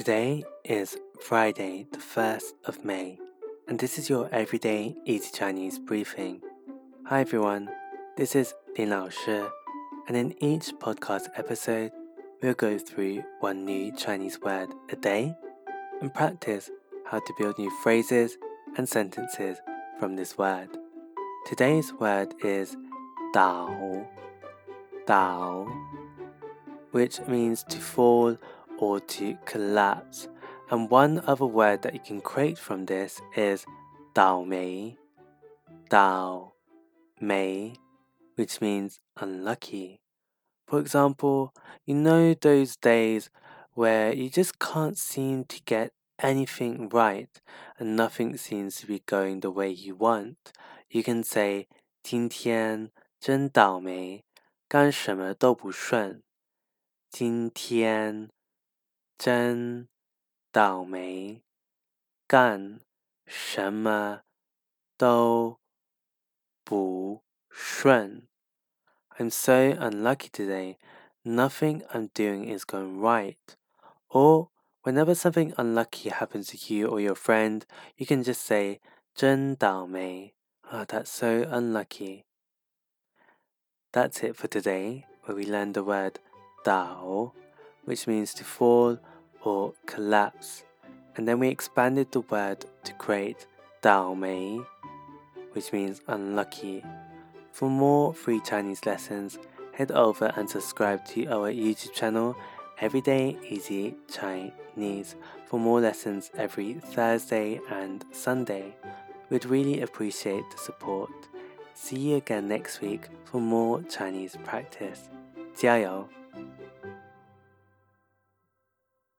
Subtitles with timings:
[0.00, 3.18] Today is Friday, the 1st of May,
[3.68, 6.40] and this is your everyday easy Chinese briefing.
[7.04, 7.68] Hi everyone,
[8.16, 9.42] this is Lin Lao Shi,
[10.08, 11.92] and in each podcast episode,
[12.42, 15.34] we'll go through one new Chinese word a day
[16.00, 16.70] and practice
[17.04, 18.38] how to build new phrases
[18.78, 19.58] and sentences
[19.98, 20.70] from this word.
[21.44, 22.74] Today's word is
[23.34, 24.06] dao,
[25.04, 25.70] dao,
[26.92, 28.38] which means to fall
[28.79, 30.27] or to collapse.
[30.69, 33.65] And one other word that you can create from this is
[34.13, 34.97] Dao Mei.
[35.89, 36.51] Dao
[37.21, 37.75] Mei,
[38.35, 40.01] which means unlucky.
[40.67, 41.53] For example,
[41.85, 43.29] you know those days
[43.73, 47.29] where you just can't seem to get anything right
[47.77, 50.37] and nothing seems to be going the way you want.
[50.89, 51.67] You can say
[52.01, 54.23] 今天真倒霉，
[54.67, 56.23] 干什么都不顺。
[57.09, 58.29] 今天
[59.19, 59.87] 真
[60.51, 61.41] 倒霉，
[62.27, 62.81] 干
[63.25, 64.23] 什么
[64.97, 65.59] 都
[66.63, 68.27] 不顺。
[69.17, 70.77] I'm so unlucky today.
[71.23, 73.55] Nothing I'm doing is going right.
[74.09, 74.49] Or
[74.83, 78.81] whenever something unlucky happens to you or your friend, you can just say
[79.15, 80.33] 真倒霉.
[80.61, 82.25] Ah, oh, that's so unlucky.
[83.91, 86.19] That's it for today, where we learned the word
[86.63, 87.31] 倒
[87.85, 88.97] which means to fall
[89.42, 90.64] or collapse,
[91.16, 93.46] and then we expanded the word to create
[93.82, 94.60] Dao Mei,
[95.52, 96.84] which means unlucky.
[97.52, 99.38] For more free Chinese lessons,
[99.72, 102.36] head over and subscribe to our YouTube channel,
[102.80, 105.16] Everyday Easy Chinese,
[105.46, 108.76] for more lessons every Thursday and Sunday.
[109.28, 111.10] We'd really appreciate the support.
[111.74, 115.08] See you again next week for more Chinese practice.
[115.54, 116.19] 加油！